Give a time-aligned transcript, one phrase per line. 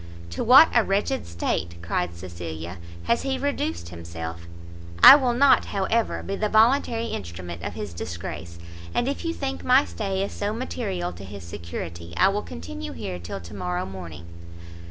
[0.31, 4.47] "To what a wretched state," cried Cecilia, "has he reduced himself!
[5.03, 8.57] I will not, however, be the voluntary instrument of his disgrace;
[8.95, 12.93] and if you think my stay is so material to his security, I will continue
[12.93, 14.25] here till to morrow morning."